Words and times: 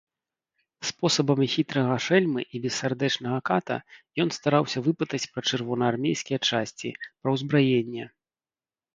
Спосабамі 0.89 1.47
хітрага 1.55 1.95
шэльмы 2.05 2.41
і 2.55 2.61
бессардэчнага 2.63 3.37
ката 3.49 3.77
ён 4.25 4.29
стараўся 4.37 4.79
выпытаць 4.87 5.19
пра 5.35 5.41
чырвонаармейскія 5.51 6.39
часці, 6.49 6.89
пра 7.21 7.29
ўзбраенне. 7.37 8.05